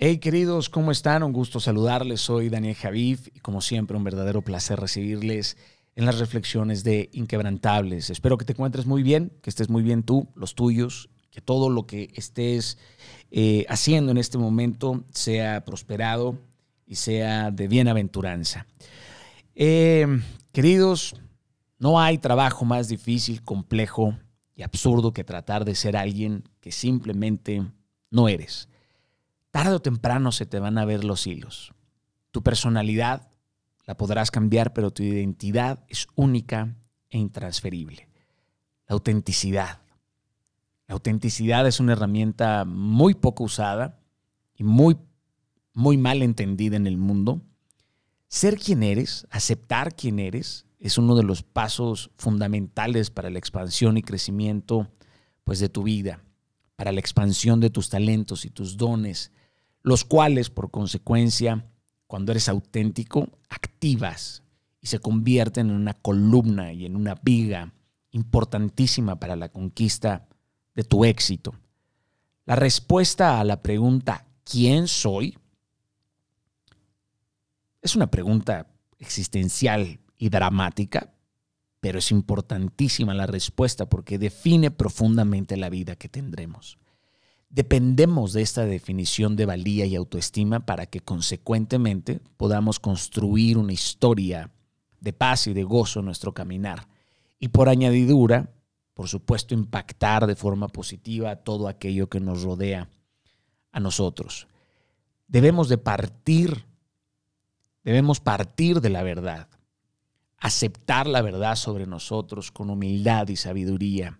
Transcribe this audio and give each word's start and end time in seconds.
Hey 0.00 0.18
queridos, 0.18 0.68
¿cómo 0.68 0.92
están? 0.92 1.24
Un 1.24 1.32
gusto 1.32 1.58
saludarles. 1.58 2.20
Soy 2.20 2.50
Daniel 2.50 2.76
Javif 2.76 3.26
y 3.34 3.40
como 3.40 3.60
siempre 3.60 3.96
un 3.96 4.04
verdadero 4.04 4.42
placer 4.42 4.78
recibirles 4.78 5.56
en 5.96 6.06
las 6.06 6.20
reflexiones 6.20 6.84
de 6.84 7.10
Inquebrantables. 7.12 8.08
Espero 8.08 8.38
que 8.38 8.44
te 8.44 8.52
encuentres 8.52 8.86
muy 8.86 9.02
bien, 9.02 9.32
que 9.42 9.50
estés 9.50 9.68
muy 9.68 9.82
bien 9.82 10.04
tú, 10.04 10.28
los 10.36 10.54
tuyos, 10.54 11.10
que 11.32 11.40
todo 11.40 11.68
lo 11.68 11.88
que 11.88 12.12
estés 12.14 12.78
eh, 13.32 13.66
haciendo 13.68 14.12
en 14.12 14.18
este 14.18 14.38
momento 14.38 15.02
sea 15.10 15.64
prosperado 15.64 16.38
y 16.86 16.94
sea 16.94 17.50
de 17.50 17.66
bienaventuranza. 17.66 18.68
Eh, 19.56 20.06
queridos, 20.52 21.16
no 21.80 22.00
hay 22.00 22.18
trabajo 22.18 22.64
más 22.64 22.86
difícil, 22.86 23.42
complejo 23.42 24.16
y 24.54 24.62
absurdo 24.62 25.12
que 25.12 25.24
tratar 25.24 25.64
de 25.64 25.74
ser 25.74 25.96
alguien 25.96 26.44
que 26.60 26.70
simplemente 26.70 27.66
no 28.12 28.28
eres 28.28 28.68
tarde 29.50 29.74
o 29.74 29.80
temprano 29.80 30.32
se 30.32 30.46
te 30.46 30.58
van 30.58 30.78
a 30.78 30.84
ver 30.84 31.04
los 31.04 31.26
hilos. 31.26 31.72
Tu 32.30 32.42
personalidad 32.42 33.30
la 33.86 33.96
podrás 33.96 34.30
cambiar, 34.30 34.74
pero 34.74 34.90
tu 34.90 35.02
identidad 35.02 35.84
es 35.88 36.06
única 36.14 36.76
e 37.10 37.18
intransferible. 37.18 38.08
La 38.86 38.94
autenticidad. 38.94 39.80
La 40.86 40.94
autenticidad 40.94 41.66
es 41.66 41.80
una 41.80 41.92
herramienta 41.92 42.64
muy 42.64 43.14
poco 43.14 43.44
usada 43.44 44.00
y 44.54 44.64
muy, 44.64 44.96
muy 45.72 45.96
mal 45.96 46.22
entendida 46.22 46.76
en 46.76 46.86
el 46.86 46.98
mundo. 46.98 47.42
Ser 48.28 48.58
quien 48.58 48.82
eres, 48.82 49.26
aceptar 49.30 49.94
quién 49.94 50.18
eres, 50.18 50.66
es 50.78 50.98
uno 50.98 51.16
de 51.16 51.22
los 51.24 51.42
pasos 51.42 52.10
fundamentales 52.16 53.10
para 53.10 53.30
la 53.30 53.38
expansión 53.38 53.96
y 53.96 54.02
crecimiento 54.02 54.90
pues, 55.44 55.58
de 55.60 55.68
tu 55.68 55.82
vida, 55.82 56.22
para 56.76 56.92
la 56.92 57.00
expansión 57.00 57.60
de 57.60 57.70
tus 57.70 57.88
talentos 57.88 58.44
y 58.44 58.50
tus 58.50 58.76
dones, 58.76 59.32
los 59.82 60.04
cuales, 60.04 60.50
por 60.50 60.70
consecuencia, 60.70 61.66
cuando 62.06 62.32
eres 62.32 62.48
auténtico, 62.48 63.28
activas 63.48 64.42
y 64.80 64.86
se 64.86 64.98
convierten 64.98 65.70
en 65.70 65.76
una 65.76 65.94
columna 65.94 66.72
y 66.72 66.86
en 66.86 66.96
una 66.96 67.14
viga 67.22 67.72
importantísima 68.10 69.18
para 69.18 69.36
la 69.36 69.50
conquista 69.50 70.28
de 70.74 70.84
tu 70.84 71.04
éxito. 71.04 71.54
La 72.46 72.56
respuesta 72.56 73.40
a 73.40 73.44
la 73.44 73.62
pregunta 73.62 74.26
¿quién 74.44 74.88
soy? 74.88 75.36
es 77.82 77.96
una 77.96 78.10
pregunta 78.10 78.66
existencial 78.98 80.00
y 80.18 80.28
dramática, 80.28 81.12
pero 81.80 81.98
es 81.98 82.10
importantísima 82.10 83.14
la 83.14 83.26
respuesta 83.26 83.88
porque 83.88 84.18
define 84.18 84.70
profundamente 84.70 85.56
la 85.56 85.70
vida 85.70 85.96
que 85.96 86.08
tendremos. 86.08 86.78
Dependemos 87.50 88.34
de 88.34 88.42
esta 88.42 88.66
definición 88.66 89.34
de 89.34 89.46
valía 89.46 89.86
y 89.86 89.96
autoestima 89.96 90.66
para 90.66 90.86
que 90.86 91.00
consecuentemente 91.00 92.20
podamos 92.36 92.78
construir 92.78 93.56
una 93.56 93.72
historia 93.72 94.50
de 95.00 95.12
paz 95.14 95.46
y 95.46 95.54
de 95.54 95.64
gozo 95.64 96.00
en 96.00 96.06
nuestro 96.06 96.34
caminar. 96.34 96.88
Y 97.38 97.48
por 97.48 97.70
añadidura, 97.70 98.52
por 98.92 99.08
supuesto, 99.08 99.54
impactar 99.54 100.26
de 100.26 100.36
forma 100.36 100.68
positiva 100.68 101.36
todo 101.36 101.68
aquello 101.68 102.08
que 102.08 102.20
nos 102.20 102.42
rodea 102.42 102.90
a 103.72 103.80
nosotros. 103.80 104.46
Debemos 105.26 105.68
de 105.70 105.78
partir, 105.78 106.66
debemos 107.82 108.20
partir 108.20 108.82
de 108.82 108.90
la 108.90 109.02
verdad, 109.02 109.48
aceptar 110.36 111.06
la 111.06 111.22
verdad 111.22 111.56
sobre 111.56 111.86
nosotros 111.86 112.52
con 112.52 112.68
humildad 112.68 113.28
y 113.28 113.36
sabiduría 113.36 114.18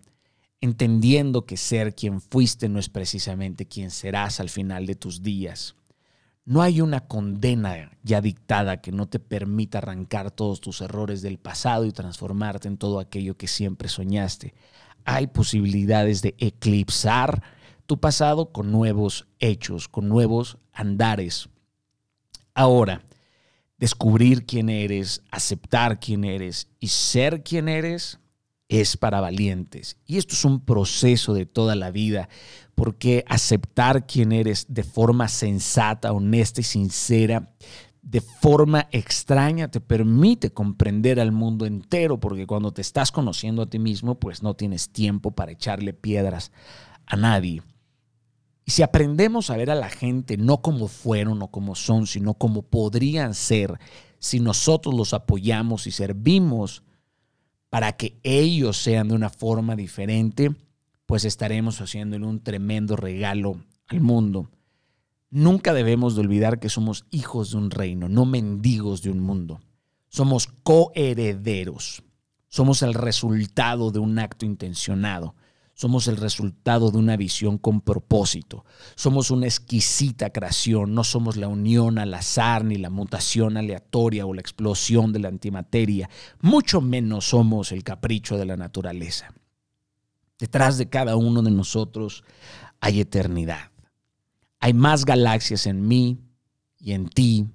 entendiendo 0.61 1.45
que 1.45 1.57
ser 1.57 1.95
quien 1.95 2.21
fuiste 2.21 2.69
no 2.69 2.79
es 2.79 2.89
precisamente 2.89 3.65
quien 3.65 3.91
serás 3.91 4.39
al 4.39 4.49
final 4.49 4.85
de 4.85 4.95
tus 4.95 5.21
días. 5.21 5.75
No 6.45 6.61
hay 6.61 6.81
una 6.81 7.01
condena 7.01 7.91
ya 8.03 8.21
dictada 8.21 8.81
que 8.81 8.91
no 8.91 9.07
te 9.07 9.19
permita 9.19 9.77
arrancar 9.77 10.31
todos 10.31 10.59
tus 10.59 10.81
errores 10.81 11.21
del 11.21 11.37
pasado 11.37 11.85
y 11.85 11.91
transformarte 11.91 12.67
en 12.67 12.77
todo 12.77 12.99
aquello 12.99 13.37
que 13.37 13.47
siempre 13.47 13.87
soñaste. 13.87 14.55
Hay 15.05 15.27
posibilidades 15.27 16.21
de 16.21 16.35
eclipsar 16.39 17.43
tu 17.85 17.99
pasado 17.99 18.51
con 18.51 18.71
nuevos 18.71 19.27
hechos, 19.39 19.87
con 19.87 20.09
nuevos 20.09 20.57
andares. 20.73 21.49
Ahora, 22.53 23.03
descubrir 23.77 24.45
quién 24.45 24.69
eres, 24.69 25.21
aceptar 25.31 25.99
quién 25.99 26.23
eres 26.23 26.67
y 26.79 26.87
ser 26.87 27.43
quién 27.43 27.69
eres 27.69 28.19
es 28.69 28.95
para 28.95 29.19
valientes. 29.19 29.97
Y 30.05 30.17
esto 30.17 30.35
es 30.35 30.45
un 30.45 30.63
proceso 30.63 31.33
de 31.33 31.45
toda 31.45 31.75
la 31.75 31.91
vida, 31.91 32.29
porque 32.75 33.25
aceptar 33.27 34.05
quién 34.05 34.31
eres 34.31 34.67
de 34.69 34.83
forma 34.83 35.27
sensata, 35.27 36.13
honesta 36.13 36.61
y 36.61 36.63
sincera, 36.63 37.53
de 38.01 38.21
forma 38.21 38.87
extraña, 38.91 39.69
te 39.69 39.81
permite 39.81 40.51
comprender 40.51 41.19
al 41.19 41.31
mundo 41.31 41.65
entero, 41.65 42.19
porque 42.19 42.47
cuando 42.47 42.71
te 42.71 42.81
estás 42.81 43.11
conociendo 43.11 43.63
a 43.63 43.69
ti 43.69 43.79
mismo, 43.79 44.15
pues 44.15 44.41
no 44.41 44.55
tienes 44.55 44.89
tiempo 44.89 45.31
para 45.31 45.51
echarle 45.51 45.93
piedras 45.93 46.51
a 47.05 47.17
nadie. 47.17 47.61
Y 48.65 48.71
si 48.71 48.83
aprendemos 48.83 49.49
a 49.49 49.57
ver 49.57 49.71
a 49.71 49.75
la 49.75 49.89
gente 49.89 50.37
no 50.37 50.61
como 50.61 50.87
fueron 50.87 51.41
o 51.41 51.47
como 51.49 51.73
son, 51.73 52.05
sino 52.05 52.35
como 52.35 52.61
podrían 52.61 53.33
ser, 53.33 53.79
si 54.19 54.39
nosotros 54.39 54.93
los 54.93 55.13
apoyamos 55.13 55.87
y 55.87 55.91
servimos, 55.91 56.83
para 57.69 57.93
que 57.93 58.19
ellos 58.23 58.77
sean 58.77 59.09
de 59.09 59.15
una 59.15 59.29
forma 59.29 59.75
diferente, 59.75 60.51
pues 61.05 61.25
estaremos 61.25 61.81
haciéndole 61.81 62.25
un 62.25 62.41
tremendo 62.41 62.95
regalo 62.95 63.57
al 63.87 64.01
mundo. 64.01 64.49
Nunca 65.31 65.73
debemos 65.73 66.15
de 66.15 66.21
olvidar 66.21 66.59
que 66.59 66.69
somos 66.69 67.05
hijos 67.11 67.51
de 67.51 67.57
un 67.57 67.71
reino, 67.71 68.09
no 68.09 68.25
mendigos 68.25 69.01
de 69.01 69.11
un 69.11 69.19
mundo. 69.19 69.59
Somos 70.07 70.47
coherederos. 70.47 72.03
Somos 72.47 72.81
el 72.81 72.95
resultado 72.95 73.91
de 73.91 73.99
un 73.99 74.17
acto 74.17 74.45
intencionado. 74.45 75.35
Somos 75.79 76.09
el 76.09 76.17
resultado 76.17 76.91
de 76.91 76.97
una 76.97 77.15
visión 77.15 77.57
con 77.57 77.79
propósito. 77.79 78.65
Somos 78.95 79.31
una 79.31 79.45
exquisita 79.45 80.29
creación, 80.29 80.93
no 80.93 81.05
somos 81.05 81.37
la 81.37 81.47
unión 81.47 81.99
al 81.99 82.13
azar 82.13 82.65
ni 82.65 82.75
la 82.75 82.89
mutación 82.89 83.55
aleatoria 83.55 84.25
o 84.25 84.33
la 84.33 84.41
explosión 84.41 85.13
de 85.13 85.19
la 85.19 85.29
antimateria, 85.29 86.09
mucho 86.41 86.81
menos 86.81 87.29
somos 87.29 87.71
el 87.71 87.85
capricho 87.85 88.37
de 88.37 88.45
la 88.45 88.57
naturaleza. 88.57 89.33
Detrás 90.37 90.77
de 90.77 90.89
cada 90.89 91.15
uno 91.15 91.41
de 91.43 91.51
nosotros 91.51 92.25
hay 92.81 92.99
eternidad. 92.99 93.71
Hay 94.59 94.73
más 94.73 95.05
galaxias 95.05 95.65
en 95.65 95.87
mí 95.87 96.19
y 96.77 96.91
en 96.91 97.07
ti 97.07 97.47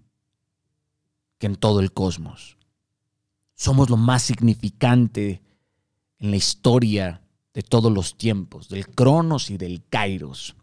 que 1.37 1.45
en 1.45 1.57
todo 1.57 1.81
el 1.81 1.93
cosmos. 1.93 2.57
Somos 3.55 3.91
lo 3.91 3.99
más 3.99 4.23
significante 4.23 5.43
en 6.21 6.31
la 6.31 6.37
historia 6.37 7.21
de 7.55 7.63
todos 7.63 7.91
los 7.93 8.17
tiempos, 8.17 8.69
del 8.69 8.89
Cronos 8.89 9.51
y 9.51 9.57
del 9.57 9.83
Kairos. 9.89 10.57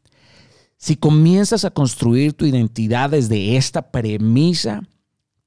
Si 0.78 0.98
comienzas 0.98 1.64
a 1.64 1.72
construir 1.72 2.34
tu 2.34 2.46
identidad 2.46 3.12
desde 3.12 3.56
esta 3.56 3.92
premisa, 3.92 4.84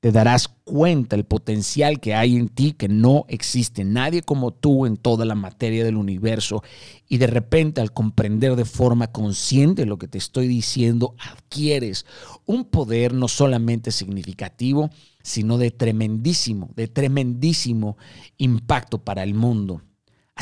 te 0.04 0.12
darás 0.12 0.48
cuenta 0.64 1.16
el 1.16 1.24
potencial 1.24 1.98
que 1.98 2.14
hay 2.14 2.36
en 2.36 2.48
ti, 2.48 2.72
que 2.72 2.88
no 2.88 3.24
existe 3.28 3.84
nadie 3.84 4.22
como 4.22 4.52
tú 4.52 4.84
en 4.84 4.98
toda 4.98 5.24
la 5.24 5.34
materia 5.34 5.82
del 5.82 5.96
universo. 5.96 6.62
Y 7.08 7.16
de 7.16 7.26
repente 7.26 7.80
al 7.80 7.92
comprender 7.92 8.54
de 8.54 8.66
forma 8.66 9.12
consciente 9.12 9.86
lo 9.86 9.96
que 9.96 10.06
te 10.06 10.18
estoy 10.18 10.46
diciendo, 10.46 11.14
adquieres 11.18 12.04
un 12.44 12.66
poder 12.66 13.14
no 13.14 13.28
solamente 13.28 13.92
significativo, 13.92 14.90
sino 15.22 15.56
de 15.56 15.70
tremendísimo, 15.70 16.68
de 16.76 16.86
tremendísimo 16.86 17.96
impacto 18.36 19.02
para 19.02 19.22
el 19.22 19.32
mundo. 19.32 19.80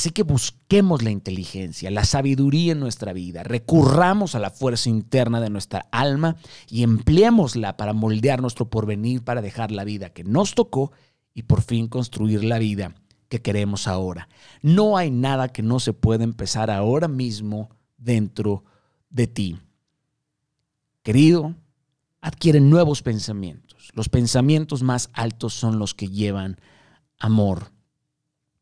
Así 0.03 0.11
que 0.11 0.25
busquemos 0.25 1.05
la 1.05 1.13
inteligencia, 1.13 1.89
la 1.89 2.05
sabiduría 2.05 2.73
en 2.73 2.81
nuestra 2.81 3.13
vida, 3.13 3.45
recurramos 3.45 4.35
a 4.35 4.41
la 4.41 4.51
fuerza 4.51 4.91
interna 4.91 5.41
de 5.41 5.49
nuestra 5.49 5.87
alma 5.93 6.35
y 6.69 6.83
empleémosla 6.83 7.77
para 7.77 7.93
moldear 7.93 8.43
nuestro 8.43 8.69
porvenir, 8.69 9.23
para 9.23 9.43
dejar 9.43 9.71
la 9.71 9.85
vida 9.85 10.11
que 10.11 10.25
nos 10.25 10.57
tocó 10.57 10.91
y 11.35 11.45
por 11.45 11.63
fin 11.63 11.87
construir 11.87 12.43
la 12.43 12.59
vida 12.59 12.97
que 13.29 13.43
queremos 13.43 13.87
ahora. 13.87 14.29
No 14.61 14.97
hay 14.97 15.13
nada 15.13 15.51
que 15.51 15.63
no 15.63 15.79
se 15.79 15.93
pueda 15.93 16.25
empezar 16.25 16.69
ahora 16.69 17.07
mismo 17.07 17.71
dentro 17.97 18.65
de 19.09 19.29
ti. 19.29 19.61
Querido, 21.05 21.55
adquiere 22.21 22.61
nuevos 22.61 23.03
pensamientos. 23.03 23.93
Los 23.95 24.09
pensamientos 24.09 24.83
más 24.83 25.11
altos 25.13 25.55
son 25.55 25.79
los 25.79 25.95
que 25.95 26.09
llevan 26.09 26.59
amor 27.21 27.71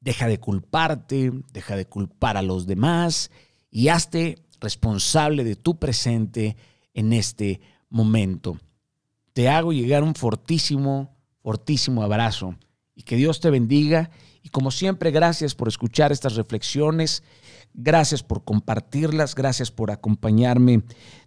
Deja 0.00 0.26
de 0.26 0.38
culparte, 0.38 1.32
deja 1.52 1.76
de 1.76 1.86
culpar 1.86 2.36
a 2.36 2.42
los 2.42 2.66
demás 2.66 3.30
y 3.70 3.88
hazte 3.88 4.38
responsable 4.60 5.44
de 5.44 5.56
tu 5.56 5.78
presente 5.78 6.56
en 6.94 7.12
este 7.12 7.60
momento. 7.88 8.58
Te 9.32 9.48
hago 9.48 9.72
llegar 9.72 10.02
un 10.02 10.14
fortísimo, 10.14 11.16
fortísimo 11.42 12.02
abrazo 12.02 12.56
y 12.94 13.02
que 13.02 13.16
Dios 13.16 13.40
te 13.40 13.50
bendiga. 13.50 14.10
Y 14.42 14.48
como 14.48 14.70
siempre, 14.70 15.10
gracias 15.10 15.54
por 15.54 15.68
escuchar 15.68 16.12
estas 16.12 16.34
reflexiones, 16.34 17.22
gracias 17.74 18.22
por 18.22 18.42
compartirlas, 18.42 19.34
gracias 19.34 19.70
por 19.70 19.90
acompañarme 19.90 20.82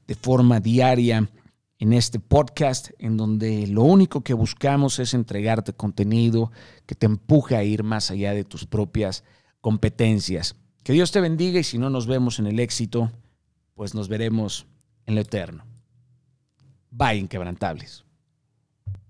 de 0.07 0.15
forma 0.15 0.59
diaria 0.59 1.29
en 1.83 1.91
este 1.91 2.17
podcast 2.17 2.91
en 2.97 3.17
donde 3.17 3.67
lo 3.67 3.83
único 3.83 4.21
que 4.21 4.33
buscamos 4.33 4.99
es 4.99 5.13
entregarte 5.13 5.73
contenido 5.73 6.49
que 6.85 6.95
te 6.95 7.07
empuje 7.07 7.57
a 7.57 7.63
ir 7.65 7.83
más 7.83 8.09
allá 8.09 8.33
de 8.33 8.45
tus 8.45 8.65
propias 8.65 9.25
competencias. 9.59 10.55
Que 10.83 10.93
Dios 10.93 11.11
te 11.11 11.19
bendiga 11.19 11.59
y 11.59 11.65
si 11.65 11.77
no 11.77 11.89
nos 11.89 12.07
vemos 12.07 12.39
en 12.39 12.47
el 12.47 12.61
éxito, 12.61 13.11
pues 13.73 13.95
nos 13.95 14.07
veremos 14.07 14.65
en 15.05 15.15
lo 15.15 15.21
eterno. 15.21 15.65
Bye, 16.89 17.17
inquebrantables. 17.17 18.05